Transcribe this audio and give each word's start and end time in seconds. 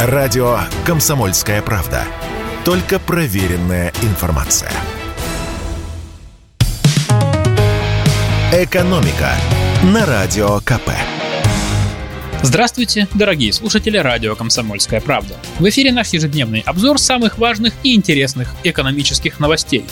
Радио 0.00 0.60
«Комсомольская 0.86 1.60
правда». 1.60 2.04
Только 2.64 3.00
проверенная 3.00 3.92
информация. 4.02 4.70
«Экономика» 8.52 9.32
на 9.82 10.06
Радио 10.06 10.60
КП. 10.60 10.90
Здравствуйте, 12.42 13.08
дорогие 13.12 13.52
слушатели 13.52 13.96
радио 13.96 14.36
«Комсомольская 14.36 15.00
правда». 15.00 15.34
В 15.58 15.68
эфире 15.68 15.90
наш 15.90 16.10
ежедневный 16.10 16.60
обзор 16.60 17.00
самых 17.00 17.36
важных 17.36 17.74
и 17.82 17.96
интересных 17.96 18.54
экономических 18.62 19.40
новостей. 19.40 19.84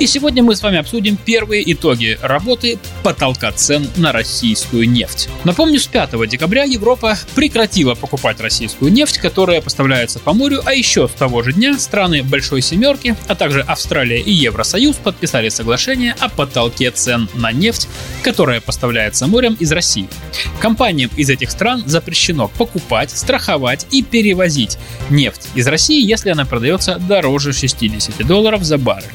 И 0.00 0.06
сегодня 0.06 0.44
мы 0.44 0.54
с 0.54 0.62
вами 0.62 0.78
обсудим 0.78 1.16
первые 1.16 1.72
итоги 1.72 2.20
работы 2.22 2.78
потолка 3.02 3.50
цен 3.50 3.90
на 3.96 4.12
российскую 4.12 4.88
нефть. 4.88 5.28
Напомню, 5.42 5.80
с 5.80 5.88
5 5.88 6.28
декабря 6.28 6.62
Европа 6.62 7.18
прекратила 7.34 7.96
покупать 7.96 8.40
российскую 8.40 8.92
нефть, 8.92 9.18
которая 9.18 9.60
поставляется 9.60 10.20
по 10.20 10.34
морю, 10.34 10.62
а 10.64 10.72
еще 10.72 11.08
с 11.08 11.10
того 11.10 11.42
же 11.42 11.52
дня 11.52 11.76
страны 11.80 12.22
Большой 12.22 12.62
Семерки, 12.62 13.16
а 13.26 13.34
также 13.34 13.60
Австралия 13.62 14.20
и 14.20 14.30
Евросоюз 14.30 14.94
подписали 14.94 15.48
соглашение 15.48 16.14
о 16.20 16.28
потолке 16.28 16.92
цен 16.92 17.28
на 17.34 17.50
нефть, 17.50 17.88
которая 18.22 18.60
поставляется 18.60 19.26
морем 19.26 19.56
из 19.58 19.72
России. 19.72 20.08
Компаниям 20.60 21.10
из 21.16 21.28
этих 21.28 21.50
стран 21.50 21.82
запрещено 21.86 22.46
покупать, 22.46 23.10
страховать 23.10 23.88
и 23.90 24.04
перевозить 24.04 24.78
нефть 25.10 25.48
из 25.56 25.66
России, 25.66 26.06
если 26.06 26.30
она 26.30 26.44
продается 26.44 27.00
дороже 27.00 27.52
60 27.52 28.24
долларов 28.24 28.62
за 28.62 28.78
баррель. 28.78 29.10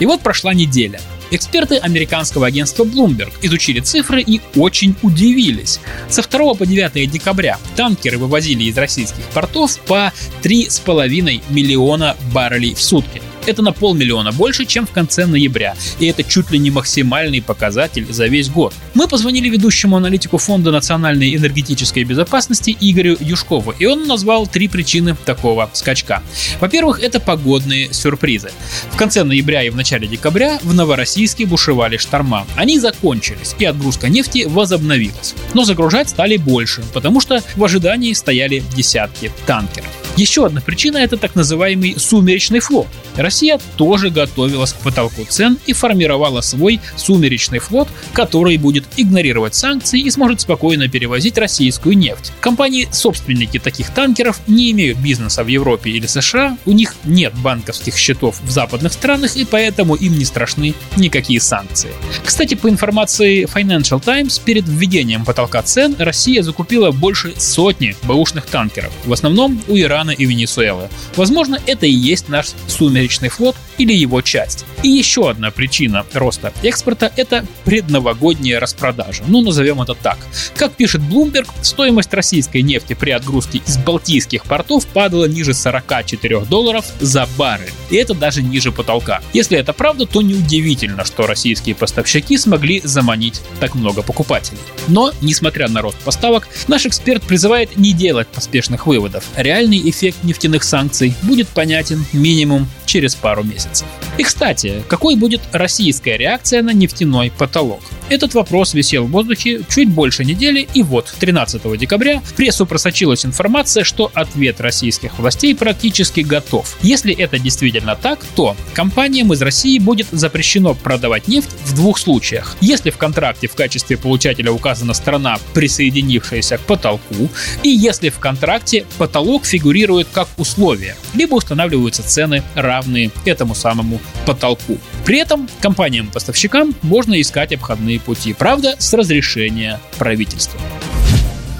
И 0.00 0.06
вот 0.08 0.22
прошла 0.22 0.54
неделя. 0.54 1.00
Эксперты 1.30 1.76
американского 1.76 2.46
агентства 2.46 2.84
Bloomberg 2.84 3.32
изучили 3.42 3.80
цифры 3.80 4.22
и 4.22 4.40
очень 4.56 4.96
удивились. 5.02 5.80
Со 6.08 6.22
2 6.22 6.54
по 6.54 6.64
9 6.64 7.10
декабря 7.10 7.58
танкеры 7.76 8.16
вывозили 8.16 8.64
из 8.64 8.78
российских 8.78 9.22
портов 9.34 9.78
по 9.80 10.10
3,5 10.42 11.42
миллиона 11.50 12.16
баррелей 12.32 12.74
в 12.74 12.80
сутки. 12.80 13.20
Это 13.48 13.62
на 13.62 13.72
полмиллиона 13.72 14.30
больше, 14.30 14.66
чем 14.66 14.86
в 14.86 14.90
конце 14.90 15.24
ноября. 15.24 15.74
И 15.98 16.06
это 16.06 16.22
чуть 16.22 16.50
ли 16.50 16.58
не 16.58 16.70
максимальный 16.70 17.40
показатель 17.40 18.06
за 18.12 18.26
весь 18.26 18.50
год. 18.50 18.74
Мы 18.92 19.08
позвонили 19.08 19.48
ведущему 19.48 19.96
аналитику 19.96 20.36
Фонда 20.36 20.70
национальной 20.70 21.34
энергетической 21.34 22.04
безопасности 22.04 22.76
Игорю 22.78 23.16
Юшкову, 23.18 23.72
и 23.78 23.86
он 23.86 24.06
назвал 24.06 24.46
три 24.46 24.68
причины 24.68 25.16
такого 25.24 25.70
скачка. 25.72 26.22
Во-первых, 26.60 27.02
это 27.02 27.20
погодные 27.20 27.90
сюрпризы. 27.90 28.50
В 28.92 28.96
конце 28.98 29.24
ноября 29.24 29.62
и 29.62 29.70
в 29.70 29.76
начале 29.76 30.06
декабря 30.06 30.58
в 30.62 30.74
Новороссийске 30.74 31.46
бушевали 31.46 31.96
шторма. 31.96 32.46
Они 32.54 32.78
закончились, 32.78 33.56
и 33.58 33.64
отгрузка 33.64 34.10
нефти 34.10 34.44
возобновилась. 34.46 35.34
Но 35.54 35.64
загружать 35.64 36.10
стали 36.10 36.36
больше, 36.36 36.82
потому 36.92 37.22
что 37.22 37.42
в 37.56 37.64
ожидании 37.64 38.12
стояли 38.12 38.62
десятки 38.76 39.32
танкеров. 39.46 39.97
Еще 40.18 40.44
одна 40.46 40.60
причина– 40.60 40.96
это 40.98 41.16
так 41.16 41.36
называемый 41.36 41.94
сумеречный 41.96 42.58
флот. 42.58 42.88
Россия 43.14 43.60
тоже 43.76 44.10
готовилась 44.10 44.72
к 44.72 44.78
потолку 44.78 45.24
цен 45.24 45.58
и 45.66 45.72
формировала 45.72 46.40
свой 46.40 46.80
сумеречный 46.96 47.60
флот, 47.60 47.86
который 48.14 48.56
будет 48.56 48.84
игнорировать 48.96 49.54
санкции 49.54 50.00
и 50.00 50.10
сможет 50.10 50.40
спокойно 50.40 50.88
перевозить 50.88 51.38
российскую 51.38 51.96
нефть. 51.96 52.32
Компании-собственники 52.40 53.60
таких 53.60 53.90
танкеров 53.94 54.40
не 54.48 54.72
имеют 54.72 54.98
бизнеса 54.98 55.44
в 55.44 55.46
Европе 55.46 55.92
или 55.92 56.06
США, 56.08 56.58
у 56.66 56.72
них 56.72 56.96
нет 57.04 57.32
банковских 57.34 57.96
счетов 57.96 58.40
в 58.42 58.50
западных 58.50 58.94
странах 58.94 59.36
и 59.36 59.44
поэтому 59.44 59.94
им 59.94 60.18
не 60.18 60.24
страшны 60.24 60.74
никакие 60.96 61.40
санкции. 61.40 61.90
Кстати, 62.24 62.54
по 62.54 62.68
информации 62.68 63.46
Financial 63.46 64.02
Times, 64.02 64.40
перед 64.40 64.66
введением 64.66 65.24
потолка 65.24 65.62
цен 65.62 65.94
Россия 65.96 66.42
закупила 66.42 66.90
больше 66.90 67.34
сотни 67.38 67.94
бэушных 68.02 68.46
танкеров, 68.46 68.92
в 69.04 69.12
основном 69.12 69.62
у 69.68 69.76
Ирана 69.76 70.07
Ирана 70.08 70.10
и 70.10 70.24
Венесуэлы. 70.24 70.88
Возможно, 71.16 71.58
это 71.66 71.86
и 71.86 71.90
есть 71.90 72.28
наш 72.28 72.48
сумеречный 72.66 73.28
флот 73.28 73.56
или 73.78 73.92
его 73.92 74.20
часть. 74.22 74.64
И 74.82 74.88
еще 74.88 75.30
одна 75.30 75.50
причина 75.50 76.04
роста 76.12 76.52
экспорта– 76.62 77.12
это 77.16 77.44
предновогодняя 77.64 78.60
распродажа. 78.60 79.24
Ну, 79.26 79.40
назовем 79.40 79.82
это 79.82 79.94
так. 79.94 80.18
Как 80.56 80.72
пишет 80.72 81.00
Bloomberg, 81.02 81.48
стоимость 81.62 82.14
российской 82.14 82.62
нефти 82.62 82.94
при 82.94 83.10
отгрузке 83.10 83.60
из 83.66 83.76
балтийских 83.78 84.44
портов 84.44 84.86
падала 84.86 85.26
ниже 85.26 85.54
44 85.54 86.40
долларов 86.40 86.84
за 87.00 87.28
баррель. 87.36 87.72
И 87.90 87.96
это 87.96 88.14
даже 88.14 88.42
ниже 88.42 88.72
потолка. 88.72 89.20
Если 89.32 89.58
это 89.58 89.72
правда, 89.72 90.06
то 90.06 90.22
неудивительно, 90.22 91.04
что 91.04 91.26
российские 91.26 91.74
поставщики 91.74 92.36
смогли 92.38 92.80
заманить 92.84 93.40
так 93.60 93.74
много 93.74 94.02
покупателей. 94.02 94.58
Но, 94.86 95.12
несмотря 95.20 95.68
на 95.68 95.82
рост 95.82 95.98
поставок, 95.98 96.48
наш 96.68 96.86
эксперт 96.86 97.22
призывает 97.22 97.76
не 97.76 97.92
делать 97.92 98.28
поспешных 98.28 98.86
выводов. 98.86 99.24
Реальный 99.36 99.78
эффект 99.90 99.97
нефтяных 100.22 100.64
санкций 100.64 101.14
будет 101.22 101.48
понятен 101.48 102.04
минимум 102.12 102.68
через 102.86 103.14
пару 103.14 103.42
месяцев. 103.42 103.86
И, 104.16 104.22
кстати, 104.22 104.82
какой 104.88 105.16
будет 105.16 105.40
российская 105.52 106.16
реакция 106.16 106.62
на 106.62 106.70
нефтяной 106.72 107.32
потолок? 107.36 107.82
Этот 108.10 108.32
вопрос 108.32 108.72
висел 108.72 109.04
в 109.04 109.10
воздухе 109.10 109.60
чуть 109.68 109.90
больше 109.90 110.24
недели, 110.24 110.66
и 110.72 110.82
вот 110.82 111.14
13 111.18 111.78
декабря 111.78 112.20
в 112.20 112.32
прессу 112.32 112.64
просочилась 112.64 113.26
информация, 113.26 113.84
что 113.84 114.10
ответ 114.14 114.62
российских 114.62 115.18
властей 115.18 115.54
практически 115.54 116.20
готов. 116.20 116.78
Если 116.80 117.14
это 117.14 117.38
действительно 117.38 117.96
так, 117.96 118.24
то 118.34 118.56
компаниям 118.72 119.32
из 119.34 119.42
России 119.42 119.78
будет 119.78 120.06
запрещено 120.10 120.74
продавать 120.74 121.28
нефть 121.28 121.50
в 121.66 121.74
двух 121.74 121.98
случаях. 121.98 122.56
Если 122.62 122.88
в 122.88 122.96
контракте 122.96 123.46
в 123.46 123.54
качестве 123.54 123.98
получателя 123.98 124.52
указана 124.52 124.94
страна, 124.94 125.38
присоединившаяся 125.52 126.56
к 126.56 126.62
потолку, 126.62 127.28
и 127.62 127.68
если 127.68 128.08
в 128.08 128.18
контракте 128.18 128.86
потолок 128.96 129.44
фигурирует 129.44 130.08
как 130.10 130.28
условие, 130.38 130.96
либо 131.12 131.34
устанавливаются 131.34 132.02
цены, 132.02 132.42
равные 132.54 133.10
этому 133.26 133.54
самому 133.54 134.00
потолку. 134.24 134.78
При 135.04 135.18
этом 135.18 135.48
компаниям-поставщикам 135.60 136.74
можно 136.82 137.20
искать 137.20 137.52
обходные 137.52 137.97
пути, 137.98 138.32
правда, 138.32 138.74
с 138.78 138.92
разрешения 138.92 139.80
правительства. 139.98 140.60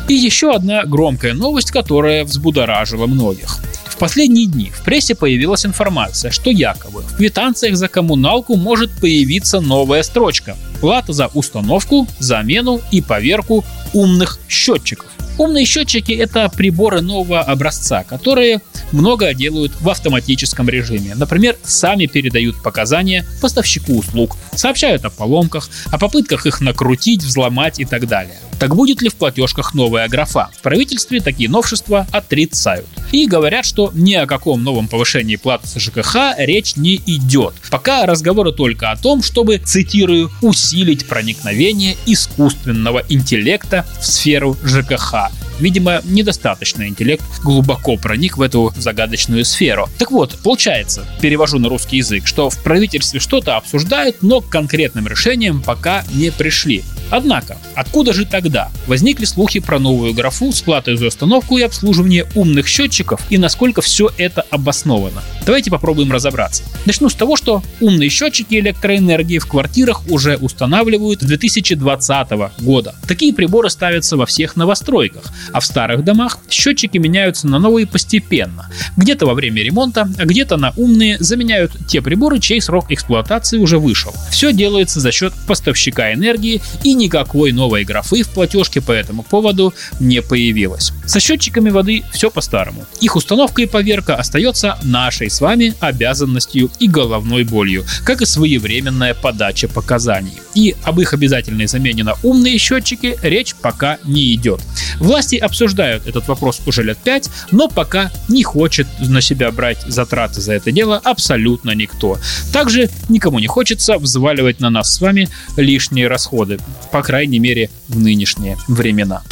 И 0.08 0.14
еще 0.14 0.52
одна 0.52 0.84
громкая 0.84 1.34
новость, 1.34 1.70
которая 1.70 2.24
взбудоражила 2.24 3.06
многих. 3.06 3.58
В 3.84 3.96
последние 3.98 4.46
дни 4.46 4.70
в 4.70 4.84
прессе 4.84 5.14
появилась 5.14 5.66
информация, 5.66 6.30
что 6.30 6.50
якобы 6.50 7.02
в 7.02 7.16
квитанциях 7.16 7.76
за 7.76 7.88
коммуналку 7.88 8.56
может 8.56 8.90
появиться 9.00 9.60
новая 9.60 10.02
строчка– 10.02 10.56
плата 10.80 11.12
за 11.12 11.26
установку, 11.26 12.06
замену 12.20 12.80
и 12.92 13.02
поверку 13.02 13.64
умных 13.92 14.38
счетчиков. 14.48 15.08
Умные 15.36 15.64
счетчики— 15.64 16.12
это 16.18 16.48
приборы 16.48 17.00
нового 17.00 17.40
образца, 17.40 18.04
которые 18.04 18.60
много 18.92 19.34
делают 19.34 19.72
в 19.80 19.88
автоматическом 19.88 20.68
режиме. 20.68 21.14
Например, 21.14 21.56
сами 21.64 22.06
передают 22.06 22.62
показания 22.62 23.26
поставщику 23.40 23.94
услуг, 23.98 24.36
сообщают 24.54 25.04
о 25.04 25.10
поломках, 25.10 25.68
о 25.90 25.98
попытках 25.98 26.46
их 26.46 26.60
накрутить, 26.60 27.22
взломать 27.22 27.80
и 27.80 27.84
так 27.84 28.06
далее. 28.06 28.38
Так 28.58 28.74
будет 28.74 29.02
ли 29.02 29.08
в 29.08 29.14
платежках 29.14 29.72
новая 29.74 30.08
графа? 30.08 30.50
В 30.58 30.62
правительстве 30.62 31.20
такие 31.20 31.48
новшества 31.48 32.08
отрицают. 32.10 32.86
И 33.12 33.26
говорят, 33.26 33.64
что 33.64 33.90
ни 33.94 34.14
о 34.14 34.26
каком 34.26 34.64
новом 34.64 34.88
повышении 34.88 35.36
платы 35.36 35.68
за 35.68 35.78
ЖКХ 35.78 36.36
речь 36.38 36.76
не 36.76 36.96
идет. 37.06 37.54
Пока 37.70 38.04
разговоры 38.04 38.52
только 38.52 38.90
о 38.90 38.96
том, 38.96 39.22
чтобы, 39.22 39.58
цитирую, 39.58 40.30
усилить 40.42 41.06
проникновение 41.06 41.96
искусственного 42.06 43.04
интеллекта 43.08 43.86
в 44.00 44.06
сферу 44.06 44.56
ЖКХ 44.64 45.30
Видимо, 45.58 46.00
недостаточно 46.04 46.86
интеллект 46.86 47.24
глубоко 47.42 47.96
проник 47.96 48.36
в 48.36 48.42
эту 48.42 48.72
загадочную 48.76 49.44
сферу. 49.44 49.88
Так 49.98 50.10
вот, 50.10 50.38
получается, 50.42 51.06
перевожу 51.20 51.58
на 51.58 51.68
русский 51.68 51.98
язык, 51.98 52.26
что 52.26 52.50
в 52.50 52.62
правительстве 52.62 53.20
что-то 53.20 53.56
обсуждают, 53.56 54.22
но 54.22 54.40
к 54.40 54.48
конкретным 54.48 55.06
решениям 55.06 55.62
пока 55.62 56.04
не 56.12 56.30
пришли. 56.30 56.84
Однако, 57.10 57.56
откуда 57.74 58.12
же 58.12 58.26
тогда 58.26 58.70
возникли 58.86 59.24
слухи 59.24 59.60
про 59.60 59.78
новую 59.78 60.14
графу 60.14 60.52
с 60.52 60.60
платой 60.60 60.96
за 60.96 61.06
установку 61.06 61.58
и 61.58 61.62
обслуживание 61.62 62.26
умных 62.34 62.66
счетчиков 62.66 63.20
и 63.30 63.38
насколько 63.38 63.80
все 63.80 64.10
это 64.18 64.42
обосновано? 64.50 65.22
Давайте 65.46 65.70
попробуем 65.70 66.12
разобраться. 66.12 66.62
Начну 66.84 67.08
с 67.08 67.14
того, 67.14 67.36
что 67.36 67.62
умные 67.80 68.10
счетчики 68.10 68.56
электроэнергии 68.56 69.38
в 69.38 69.46
квартирах 69.46 70.06
уже 70.10 70.36
устанавливают 70.36 71.22
с 71.22 71.24
2020 71.24 72.28
года. 72.60 72.94
Такие 73.06 73.32
приборы 73.32 73.70
ставятся 73.70 74.16
во 74.16 74.26
всех 74.26 74.56
новостройках, 74.56 75.22
а 75.52 75.60
в 75.60 75.66
старых 75.66 76.04
домах 76.04 76.38
счетчики 76.50 76.98
меняются 76.98 77.46
на 77.48 77.58
новые 77.58 77.86
постепенно. 77.86 78.68
Где-то 78.96 79.26
во 79.26 79.34
время 79.34 79.62
ремонта, 79.62 80.08
а 80.18 80.24
где-то 80.26 80.56
на 80.56 80.72
умные 80.76 81.16
заменяют 81.18 81.72
те 81.88 82.02
приборы, 82.02 82.40
чей 82.40 82.60
срок 82.60 82.90
эксплуатации 82.90 83.58
уже 83.58 83.78
вышел. 83.78 84.14
Все 84.30 84.52
делается 84.52 85.00
за 85.00 85.12
счет 85.12 85.32
поставщика 85.46 86.12
энергии 86.12 86.60
и 86.84 86.94
никакой 86.98 87.52
новой 87.52 87.84
графы 87.84 88.22
в 88.22 88.28
платежке 88.28 88.80
по 88.80 88.92
этому 88.92 89.22
поводу 89.22 89.72
не 90.00 90.20
появилось. 90.20 90.92
Со 91.06 91.20
счетчиками 91.20 91.70
воды 91.70 92.02
все 92.12 92.30
по-старому. 92.30 92.84
Их 93.00 93.16
установка 93.16 93.62
и 93.62 93.66
поверка 93.66 94.16
остается 94.16 94.78
нашей 94.82 95.30
с 95.30 95.40
вами 95.40 95.74
обязанностью 95.80 96.70
и 96.78 96.88
головной 96.88 97.44
болью, 97.44 97.84
как 98.04 98.20
и 98.20 98.26
своевременная 98.26 99.14
подача 99.14 99.68
показаний. 99.68 100.34
И 100.54 100.74
об 100.84 101.00
их 101.00 101.14
обязательной 101.14 101.66
замене 101.66 102.04
на 102.04 102.14
умные 102.22 102.58
счетчики 102.58 103.16
речь 103.22 103.54
пока 103.54 103.98
не 104.04 104.34
идет. 104.34 104.60
Власти 104.98 105.36
обсуждают 105.36 106.06
этот 106.06 106.28
вопрос 106.28 106.60
уже 106.66 106.82
лет 106.82 106.98
пять, 106.98 107.30
но 107.50 107.68
пока 107.68 108.10
не 108.28 108.42
хочет 108.42 108.86
на 109.00 109.20
себя 109.20 109.50
брать 109.50 109.82
затраты 109.86 110.40
за 110.40 110.54
это 110.54 110.72
дело 110.72 111.00
абсолютно 111.02 111.72
никто. 111.72 112.18
Также 112.52 112.90
никому 113.08 113.38
не 113.38 113.46
хочется 113.46 113.98
взваливать 113.98 114.60
на 114.60 114.70
нас 114.70 114.92
с 114.94 115.00
вами 115.00 115.28
лишние 115.56 116.08
расходы, 116.08 116.58
по 116.92 117.02
крайней 117.02 117.38
мере 117.38 117.70
в 117.88 117.98
нынешние 117.98 118.56
времена. 118.68 119.22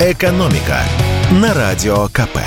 «Экономика» 0.00 0.82
на 1.30 1.54
Радио 1.54 2.08
КП. 2.08 2.38